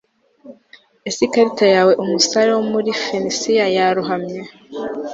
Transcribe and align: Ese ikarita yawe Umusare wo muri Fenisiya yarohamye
Ese 1.07 1.19
ikarita 1.27 1.65
yawe 1.75 1.91
Umusare 2.03 2.49
wo 2.57 2.63
muri 2.71 2.89
Fenisiya 3.03 3.65
yarohamye 3.77 4.39